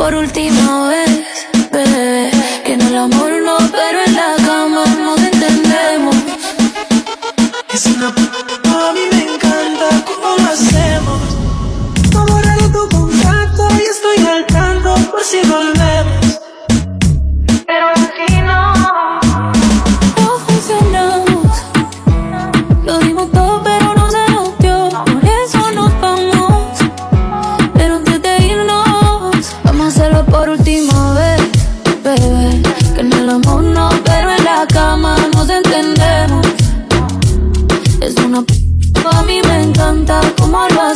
[0.00, 1.10] por última vez,
[1.70, 2.30] bebé.
[2.64, 6.16] Que en el amor no, pero en la cama nos entendemos.
[7.74, 8.10] Es una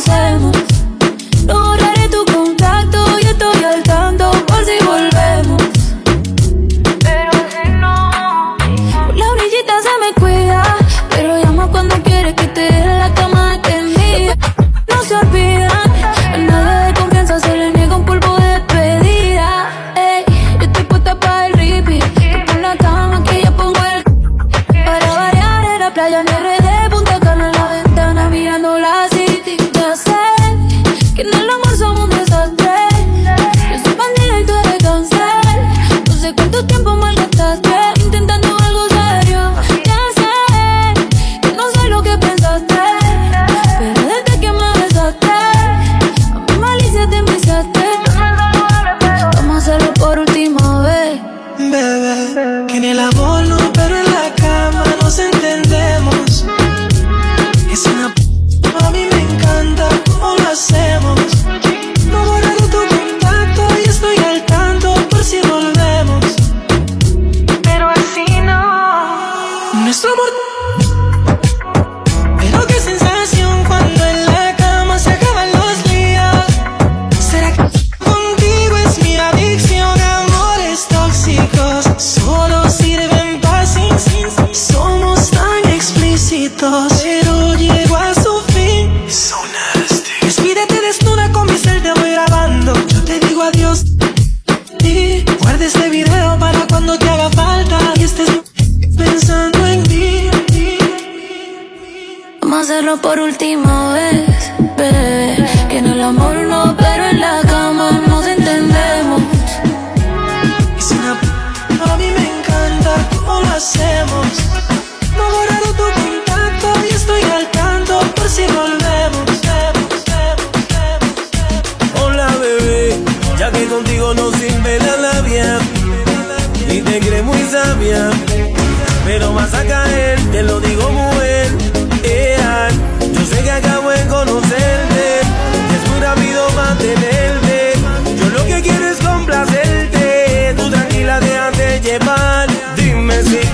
[0.05, 0.54] cómo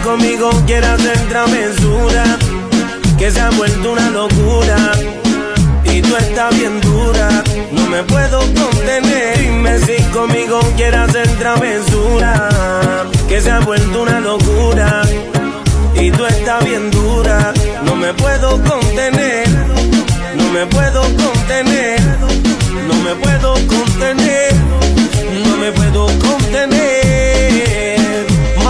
[0.03, 2.23] conmigo quieres hacer travesura,
[3.17, 4.77] que se ha vuelto una locura
[5.85, 9.39] y tú estás bien dura, no me puedo contener.
[9.39, 12.49] Dime si conmigo quieres hacer travesura,
[13.27, 15.03] que se ha vuelto una locura.
[15.95, 19.47] Y tú estás bien dura, no me puedo contener,
[20.35, 21.99] no me puedo contener,
[22.87, 24.53] no me puedo contener,
[25.45, 27.90] no me puedo contener.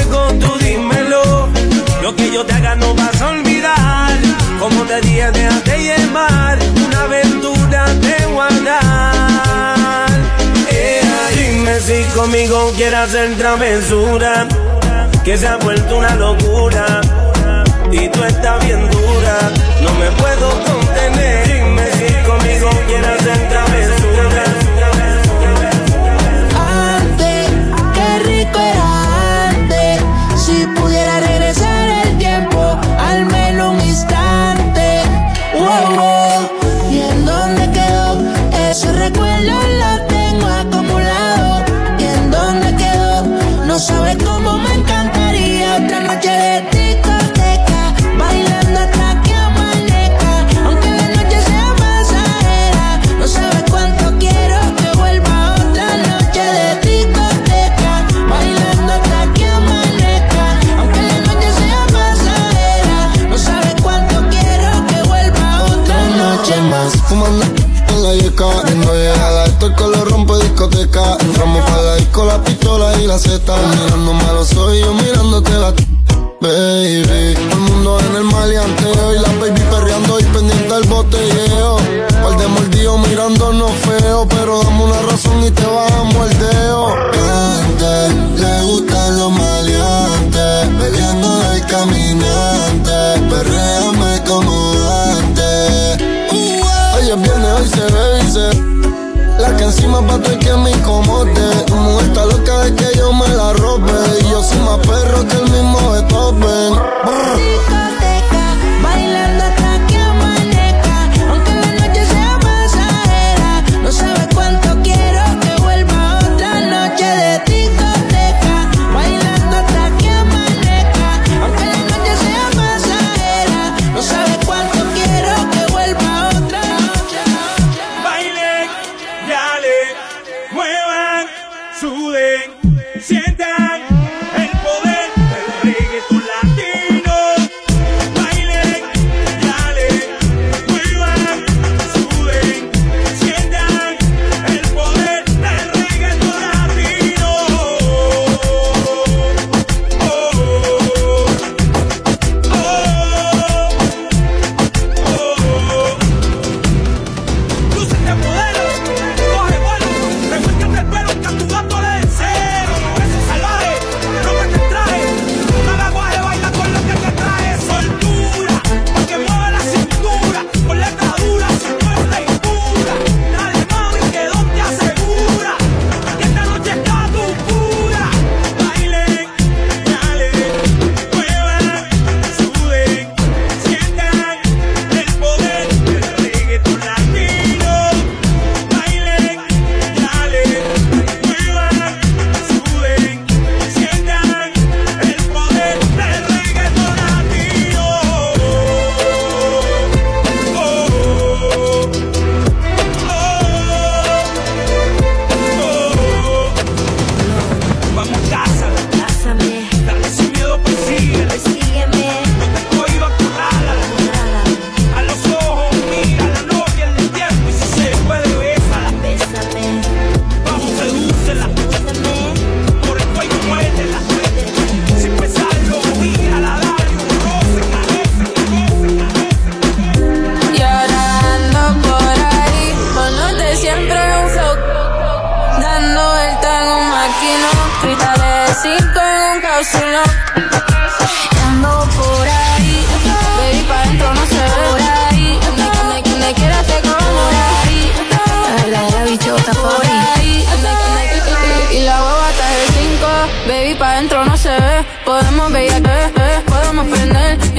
[0.00, 0.28] llego?
[0.40, 1.48] Tú dímelo.
[2.02, 4.18] Lo que yo te haga no vas a olvidar.
[4.58, 6.58] Como te dije, déjate llevar.
[6.86, 10.10] Una aventura de guardar.
[10.70, 14.46] Ea, dime si conmigo quieres hacer travesura.
[15.24, 17.00] Que se ha vuelto una locura.
[17.92, 19.36] Y tú estás bien dura.
[19.82, 21.46] No me puedo contener.
[21.46, 23.69] Dime si conmigo quieres hacer travesura.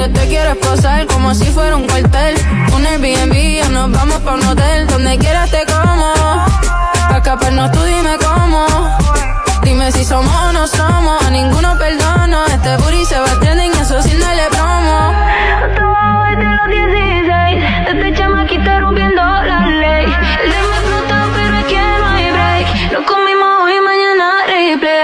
[0.02, 2.36] Yo te quiero esposar como si fuera un cuartel.
[2.76, 4.88] Un Airbnb, o nos vamos pa' un hotel.
[4.88, 6.12] Donde quieras te como.
[7.08, 8.66] Pa' escaparnos tú dime cómo.
[9.62, 11.24] Dime si somos o no somos.
[11.24, 12.48] A ninguno perdono.
[12.48, 15.14] Este booty se va a trending, eso sin darle promo.
[15.78, 17.64] Todo desde los 16.
[17.94, 20.06] Desde chamaquita rompiendo la ley.
[20.44, 22.92] El tema explota, pero es que no hay break.
[22.94, 25.01] Lo comimos hoy, mañana replay.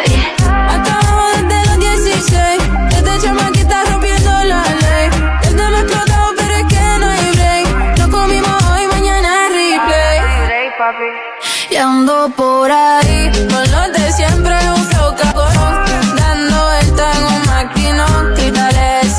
[11.78, 13.32] ando por ahí.
[13.50, 15.86] Con los de siempre un flow cabrón.
[16.16, 18.34] Dando el tango maquinón.
[18.36, 19.17] Cristales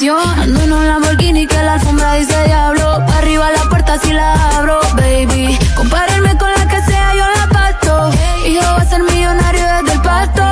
[0.00, 3.04] Ando en un Lamborghini que la alfombra dice diablo.
[3.04, 5.58] Pa' arriba la puerta si la abro, baby.
[5.74, 8.10] Compárenme con la que sea, yo la pasto.
[8.46, 10.44] Y yo voy a ser millonario desde el pasto.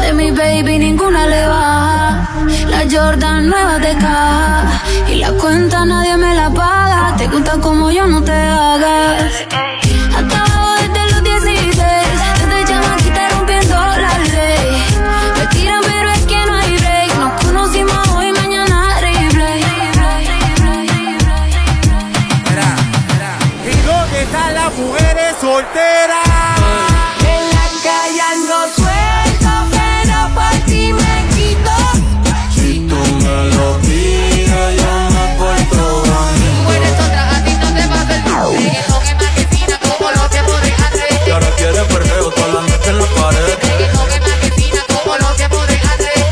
[0.00, 2.28] De mi baby ninguna le baja.
[2.66, 4.82] La Jordan nueva de caja.
[5.10, 7.14] Y la cuenta nadie me la paga.
[7.18, 9.43] Te gusta como yo, no te hagas.
[25.64, 26.22] soltera.
[27.20, 31.74] En la calle ando suelto, pero por ti me quito.
[32.54, 36.54] Si tú me lo pides, yo me porto bonito.
[36.64, 38.22] Tú eres otra, a ti no te va a ver.
[38.24, 39.18] Reggaetón en
[39.98, 40.70] como los tiempos de.
[41.26, 43.58] Y ahora quieres perreo, toda la noche en la pared.
[43.62, 45.74] Reggaetón en marquesina, como los tiempos de.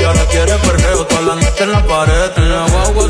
[0.01, 2.33] Y ahora quieres perreo, toda la noche en la pared.
[2.37, 3.01] En la guagua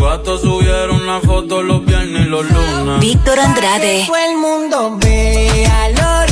[0.00, 3.00] gatos subieron una foto los viernes y los lunes.
[3.00, 4.04] Víctor Andrade.
[4.06, 6.23] Todo el mundo vea lo rica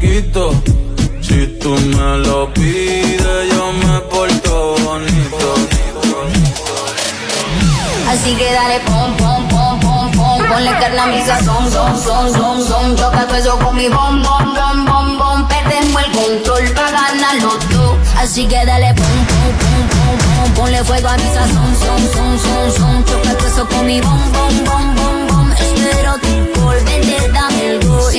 [0.00, 0.50] me quito.
[1.20, 5.54] Si tú me lo pides, yo me porto bonito.
[8.08, 12.32] Así que dale pom pom pom pom pom Ponle carne a mi sazón son son
[12.32, 15.48] son son Choca todo eso con mi bom bom bom bom bom.
[15.48, 20.82] Perdemos el control pa' ganarlo todo Así que dale pom pom pom pom pom Ponle
[20.82, 23.04] fuego a mi sazón son son son son.
[23.04, 25.52] Choca todo eso con mi bom bom bom bom bom.
[25.52, 28.10] Espero tu por vender dame el go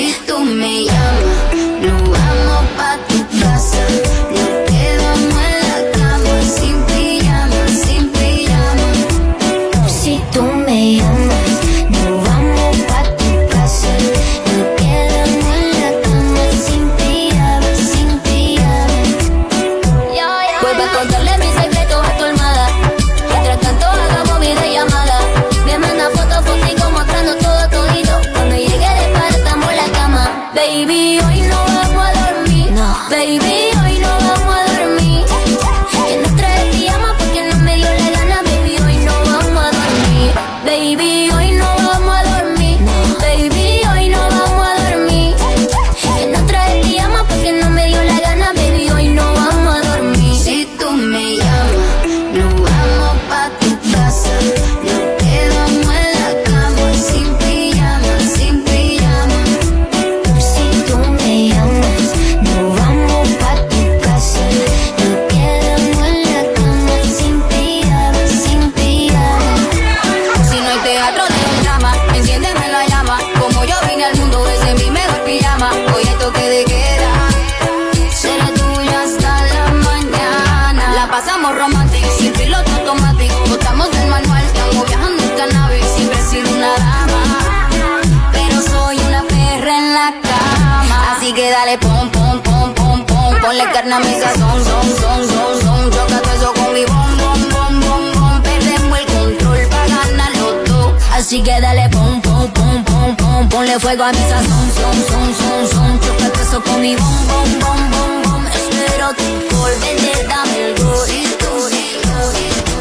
[93.91, 97.17] ponle carne a mi sazón, son son son son, choca todo eso con mi bom
[97.17, 100.97] bom bom bom bom, perdemos el control para ganarlo todo.
[101.13, 105.35] Así que dale pom pom pom pom pom, ponle fuego a mi sazón, son son
[105.35, 109.79] son son, choca todo eso con mi bom bom bom bom bom, espero tu por
[109.79, 112.77] vender, dame el go y tú, y tú, y tú.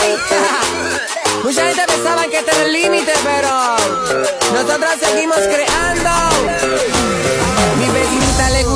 [0.00, 0.16] Ay,
[1.42, 3.76] Mucha gente pensaba que este era el límite, pero
[4.54, 6.93] nosotros seguimos creando.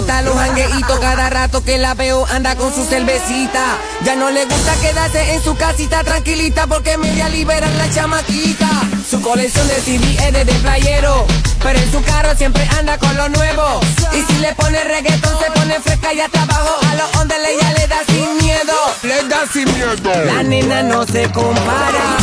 [0.09, 3.77] Los jangueitos cada rato que la veo anda con su cervecita.
[4.05, 8.69] Ya no le gusta quedarse en su casita tranquilita porque media liberan la chamaquita.
[9.09, 11.27] Su colección de CD es de playero,
[11.63, 13.81] pero en su carro siempre anda con lo nuevo.
[14.15, 17.73] Y si le pone reggaetón se pone fresca y hasta abajo a los ondes ella
[17.75, 18.75] le da sin miedo.
[19.03, 20.25] Le da sin miedo.
[20.25, 22.17] La nena no se compara.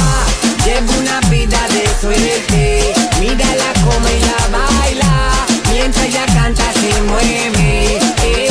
[0.66, 2.94] Lleva una vida de suerte.
[3.20, 5.55] Mírala como ella baila.
[5.78, 8.00] Mientras ella canta se mueve.
[8.24, 8.45] Ea,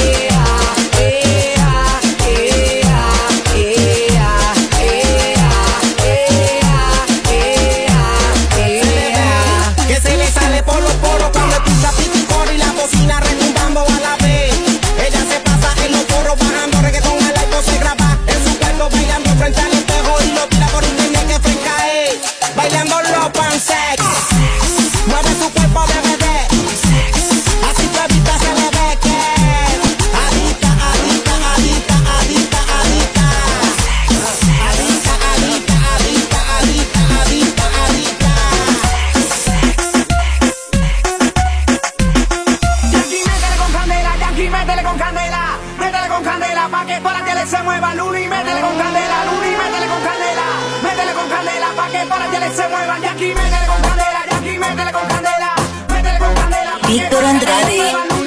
[51.74, 55.54] pa' que para que le se mueva Yankee, métele con candela, Yankee, métele con candela,
[55.88, 58.23] métele con candela, Víctor Andrade.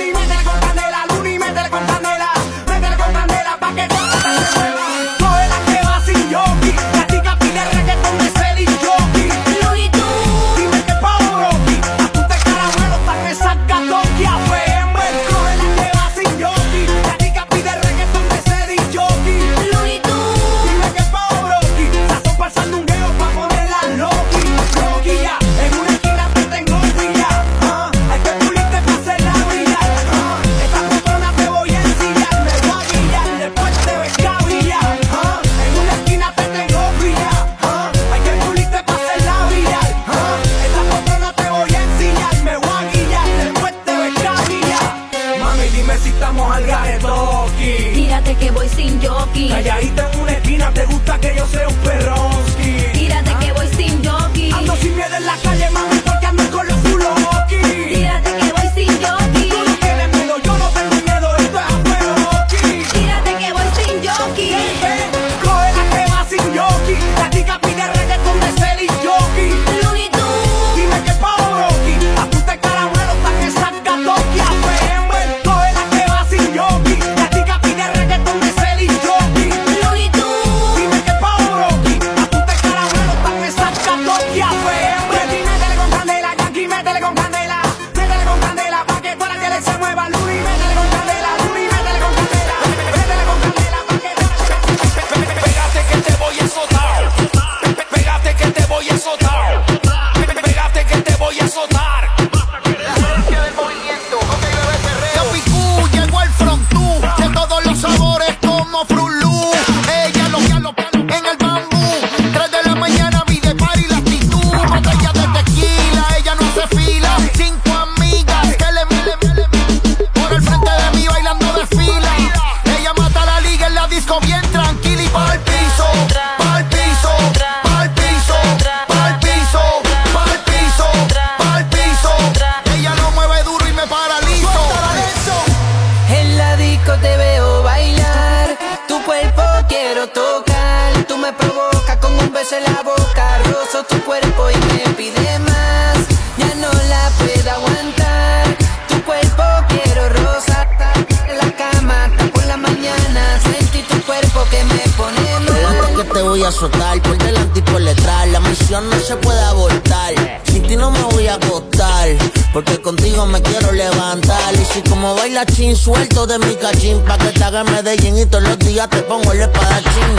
[165.87, 169.31] Suelto de mi cachín Pa' que te haga Medellín y todos los días te pongo
[169.31, 170.15] el espadachín.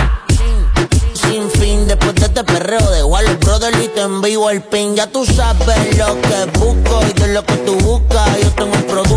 [1.12, 4.97] Sin fin, después de este perreo de igual brother y te envío el pin.
[4.97, 8.83] Ya tú sabes lo que busco y de lo que tú buscas Yo tengo un
[8.85, 9.08] producto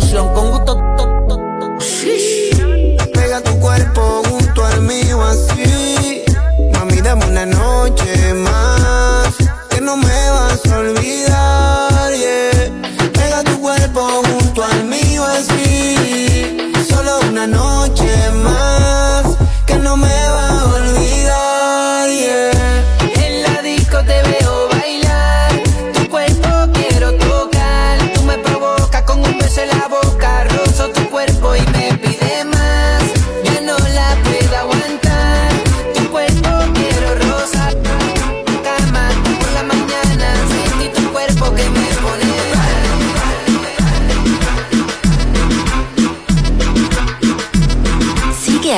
[0.00, 0.49] En conclusión, con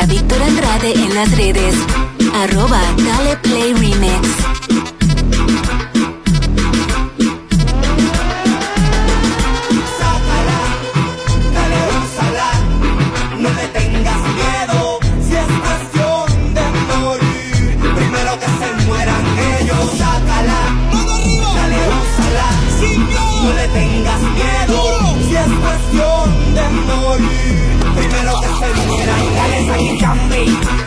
[0.00, 1.74] a Víctor Andrade en las redes.
[2.35, 4.52] Arroba Dale Play Remix.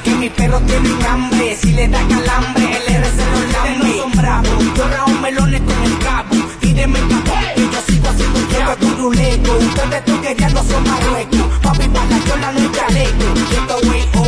[0.03, 3.87] Que mi perro tiene hambre, si le da calambre, el RC los lambe.
[3.87, 8.39] No son bravos, yo rajo melones con el cabo, tíreme el cabo, yo sigo haciendo
[8.49, 9.57] yo tu ruleto.
[9.57, 13.27] Ustedes tú que ya no son marruecos, papi para la chola no hay chaleco.
[13.51, 13.75] Esto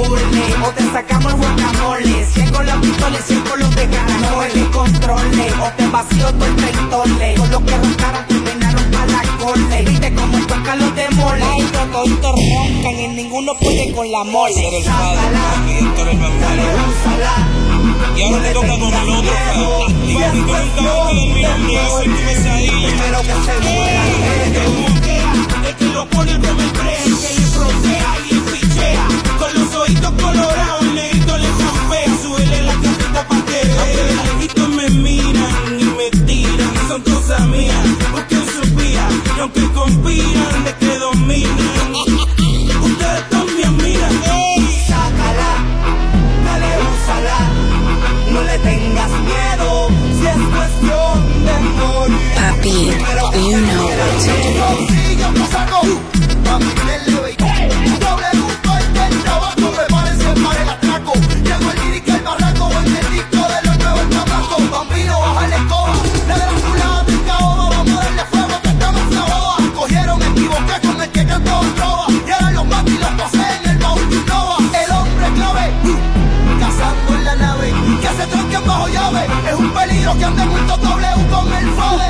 [0.02, 3.88] ole, o te sacamos el guacamole, cien con la pistola y cien con los de
[3.88, 8.47] no el controle, o te vacío todo el peitole, con los que roncaron
[11.18, 11.46] demole,
[11.92, 14.54] toditos roncan y ninguno puede con la mole.
[14.54, 16.18] Ser el padre, Héctor el.
[18.16, 19.86] Y ahora te toca con el otro fantástico.
[20.08, 22.14] Y tú nunca un
[23.24, 24.08] que se muera,
[25.94, 27.17] lo pone como el
[80.08, 82.08] peligro que ande muerto W con el fode.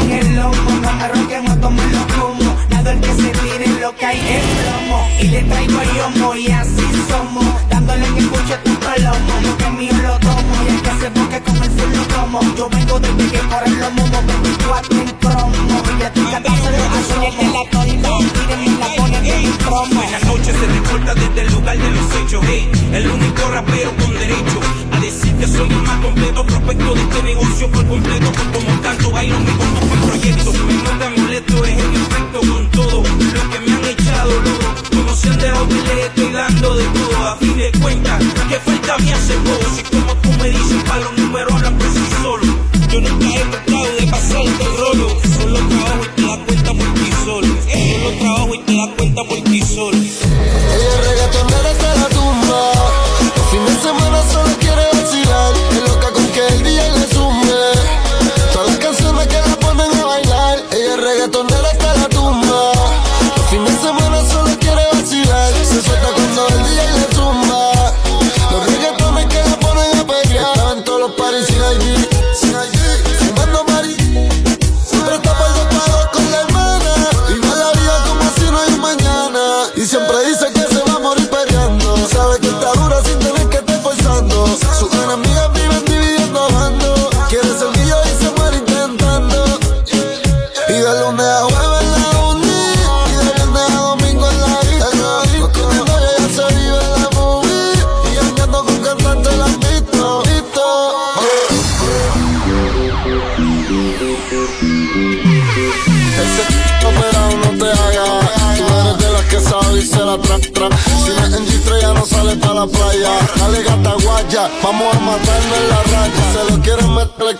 [0.00, 2.54] En el lomo, no me ronquemos, tomen los humos.
[2.70, 5.08] Nada el que se tire lo que hay es plomo.
[5.20, 7.44] Y le traigo el yomo y así somos.
[7.68, 9.32] Dándole que escuche tu palomo.
[9.42, 10.54] Lo que mío lo tomo.
[10.66, 12.40] Y el que se busque con el full lo como.
[12.56, 15.82] Yo vengo desde que corre los momos, 24 en cromo.
[15.98, 17.52] Y estoy cantando de tu sueño.
[17.52, 19.94] la colina, mírenme la ponen en promo.
[19.94, 22.44] Buenas noches, se recorta desde el lugar de los hechos.
[22.46, 24.77] Hey, el único rapero con derecho a
[25.10, 28.32] decir que soy el más completo prospecto de este negocio por completo.
[28.52, 30.52] Como canto, bailo, me conozco el proyecto.
[30.52, 34.68] Me nota amuleto, es el efecto con todo lo que me han echado loco.
[34.90, 37.26] Como se han dejado que les estoy dando de todo.
[37.26, 39.66] A fin de cuentas, que falta me hace poco.
[39.74, 41.62] Si como tú me dices, para los números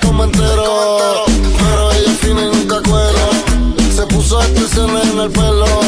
[0.00, 1.24] como entero.
[1.58, 3.30] Pero ella es fina y nunca cuero.
[3.94, 5.87] Se puso expresiones en el pelo.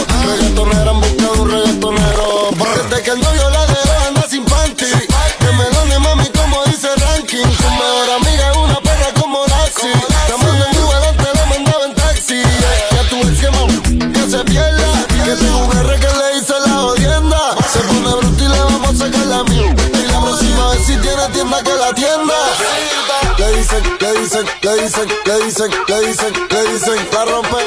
[24.91, 27.63] Dicen, le dicen, le dicen, le dicen, la rompe.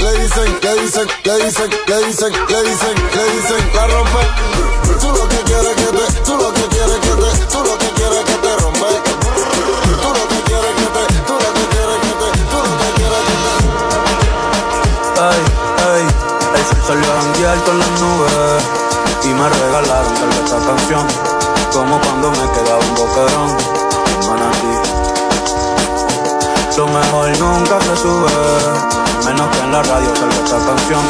[0.00, 4.71] Le dicen, le dicen, le dicen, le dicen, le dicen, le dicen, la rompe.
[27.62, 28.30] Nunca se sube.
[29.24, 31.04] Menos que en la radio salga esta canción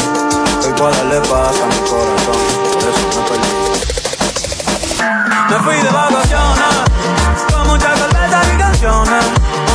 [0.65, 2.39] Hoy puedo darle paz a mi corazón.
[2.73, 3.53] Por eso me perdí.
[5.49, 6.75] Me fui de vacaciones
[7.53, 9.25] Con muchas cervezas y canciones.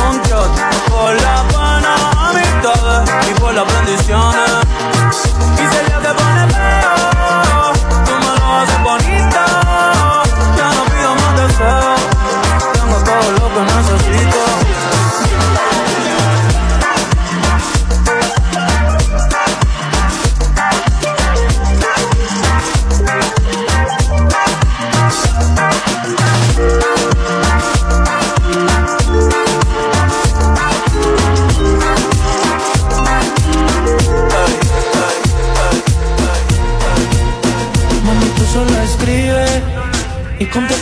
[0.08, 0.50] Un shot
[0.88, 1.94] por la buena
[2.30, 4.50] amistades Y por las bendiciones.
[5.58, 7.17] Y el día te pone feo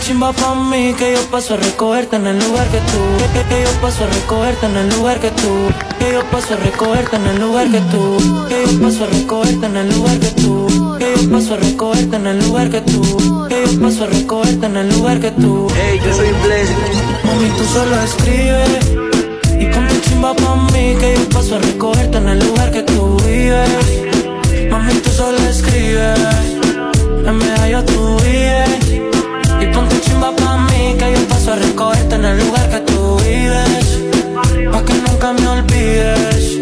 [0.07, 3.01] chimba pa' mí Que yo paso a recogerte en el lugar que tú.
[3.19, 5.53] Que, que- que yo paso a recogerte en el lugar que tú.
[5.99, 8.17] Que yo paso a recogerte en el lugar que tú.
[8.47, 10.95] Que yo paso a recogerte en el lugar que tú.
[10.99, 13.47] Que yo paso a recogerte en el lugar que tú.
[13.49, 15.67] Que yo paso a recogerte en el lugar que tú.
[15.75, 16.69] Hey, yo soy inglés
[17.25, 18.69] Mami, tú solo escribes
[19.59, 23.17] y ponte chimba pa' mí Que yo paso a recogerte en el lugar que tú
[23.25, 24.69] vives.
[24.71, 26.19] Mami, tú solo escribes
[27.25, 28.69] En medallo tú vives
[29.61, 33.17] Y ponte chimba pa' mí Que yo paso a recogerte en el lugar que tú
[33.17, 33.87] vives
[34.71, 36.57] Pa' que nunca me olvides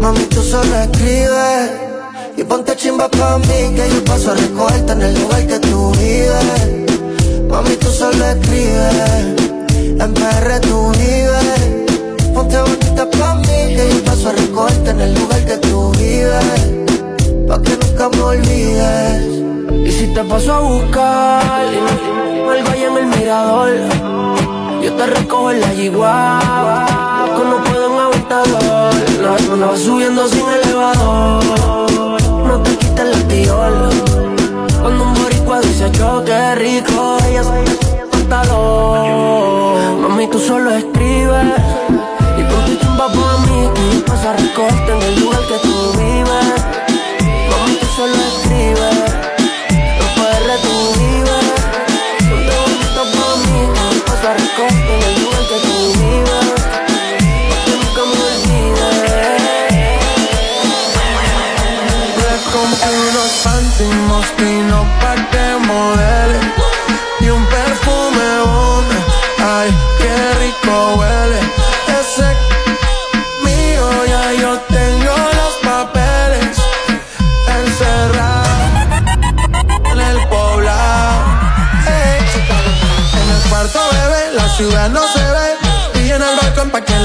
[0.00, 1.92] Mami, tú solo escribes
[2.34, 5.92] y ponte chimba pa' mí que yo paso a recogerte en el lugar que tú
[5.92, 7.46] vives.
[7.48, 9.24] Mami, tú solo escribes,
[9.78, 12.32] en PR tú vives.
[12.34, 16.70] Ponte bonita pa' mí que yo paso a recogerte en el lugar que tú vives.
[17.46, 19.22] Pa' que nunca me olvides.
[19.86, 23.70] Y si te paso a buscar Algo ahí en el mirador.
[24.82, 26.40] Yo te recojo en la yigua
[27.36, 32.20] Que no puedo en aventador No, no vas subiendo sin elevador.
[32.48, 33.90] No te quites el tiola
[34.80, 36.24] Cuando un boricua dice yo
[36.56, 37.62] rico Ella se
[38.06, 41.01] pantalón Mami, tú solo escribes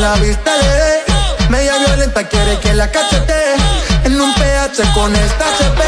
[0.10, 0.94] la vista le dé.
[1.50, 3.40] Media violenta quiere que la cachete
[4.06, 5.82] En un PH con esta HP.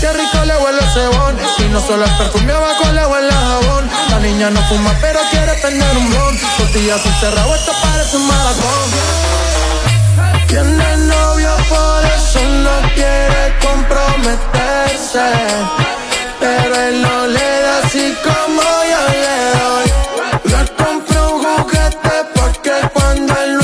[0.00, 1.34] Qué rico le huele el cebón.
[1.58, 3.84] Y no solo el perfume abajo le huele el jabón.
[4.10, 6.38] La niña no fuma, pero quiere tener un blon.
[6.58, 8.88] Tortillas encerrado, esto parece un maratón.
[10.48, 15.28] Tiene novio, por eso no quiere comprometerse.
[16.40, 20.03] Pero él no le da así como yo le doy.
[22.94, 23.63] Cuando él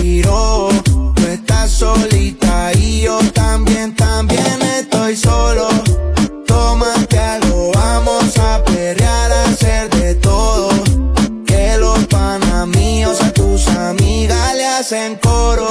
[14.91, 15.69] hacen coro.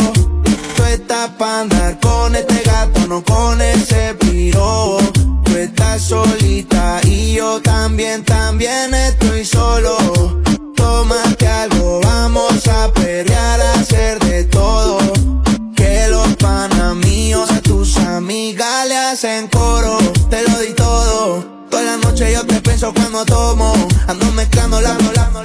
[0.77, 4.97] Tú estás pa' andar con este gato, no con ese piro.
[5.45, 9.99] Tú estás solita y yo también, también estoy solo.
[10.75, 14.99] Tómate algo, vamos a perrear, a hacer de todo.
[15.77, 19.99] Que los panas míos a tus amigas le hacen coro.
[20.31, 21.45] Te lo di todo.
[21.69, 23.75] Toda la noche yo te pienso cuando tomo.
[24.09, 24.97] Ando mezclando la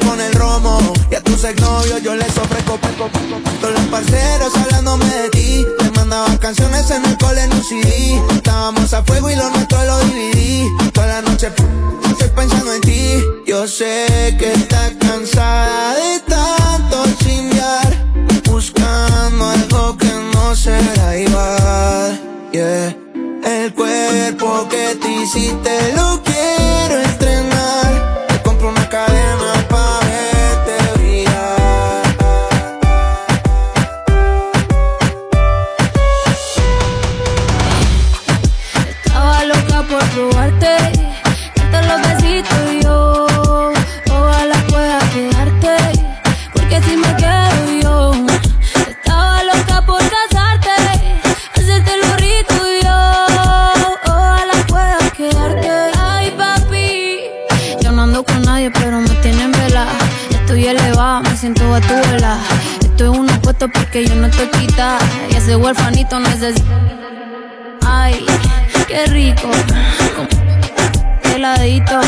[0.07, 0.79] con el romo.
[1.11, 2.79] Y a tus exnovios yo les ofrezco.
[2.97, 3.54] Todos los
[3.95, 5.65] parceros hablándome de ti.
[5.79, 8.21] Te mandaba canciones en el cole en un CD.
[8.31, 10.67] Estábamos a fuego y lo nuestro lo dividí.
[10.93, 11.49] Toda la noche
[12.09, 13.23] estoy pensando en ti.
[13.47, 17.91] Yo sé que estás cansada de tanto chingar.
[18.51, 22.21] Buscando algo que no será igual.
[22.51, 22.97] Yeah.
[23.45, 26.54] El cuerpo que te hiciste lo quiero
[58.55, 59.85] nadie, pero me tienen vela.
[60.29, 62.37] Estoy elevada, me siento a tu vela.
[62.81, 64.97] Estoy en unos puestos porque yo no estoy quita.
[65.29, 66.63] Y ese huerfanito necesita.
[67.85, 68.25] Ay,
[68.87, 69.49] qué rico.
[71.23, 71.99] Heladito.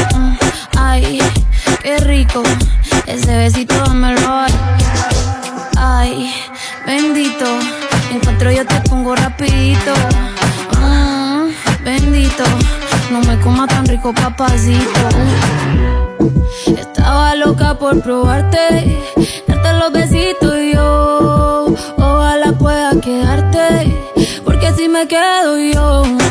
[0.77, 1.19] Ay,
[1.83, 2.43] qué rico.
[3.05, 4.45] Ese besito dámelo.
[5.75, 6.33] Ay,
[6.86, 7.45] bendito.
[8.13, 9.93] Encuentro yo te pongo rapidito.
[10.79, 11.49] Mm,
[11.83, 12.45] bendito.
[13.12, 15.10] No me coma tan rico, papacito.
[16.65, 18.97] Estaba loca por probarte,
[19.47, 21.73] darte los besitos y yo.
[21.97, 23.95] Ojalá pueda quedarte,
[24.43, 26.26] porque si me quedo yo.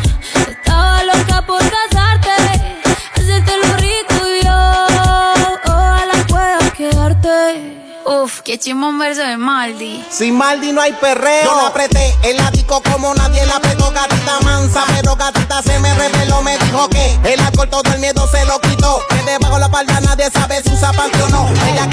[8.46, 10.04] Qué chimón verso de Maldi.
[10.08, 11.42] Sin Maldi no hay perreo.
[11.42, 13.90] Yo la apreté el disco como nadie la apretó.
[13.90, 16.42] Gatita mansa, pero gatita se me reveló.
[16.42, 19.00] Me dijo que el alcohol todo el miedo se lo quitó.
[19.08, 21.48] Que debajo la palda nadie sabe si usa panty o no.
[21.48, 21.88] Ella,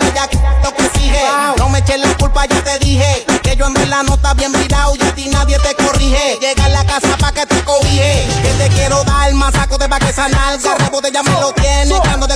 [0.00, 0.28] ella
[0.64, 1.22] lo que exige.
[1.58, 3.24] No me eches la culpa, ya te dije.
[3.44, 6.38] Que yo en verdad no está bien virado y a ti nadie te corrige.
[6.40, 8.26] Llega a la casa pa' que te cobije.
[8.42, 10.74] Que te quiero dar más saco de pa' que esa nalga.
[10.74, 12.31] Rebote ya me lo te encanta.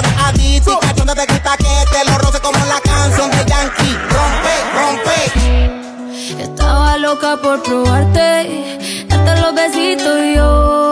[0.00, 0.78] Eres adicto.
[0.82, 3.96] Y cachón te quita que te lo roce como la canción de Yankee.
[4.14, 6.42] Rompe, rompe.
[6.42, 10.89] Estaba loca por probarte, darte los besitos yo.